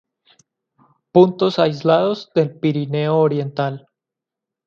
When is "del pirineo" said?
2.33-3.17